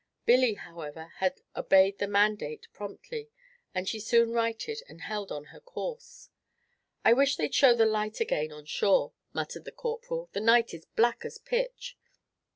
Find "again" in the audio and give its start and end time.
8.19-8.51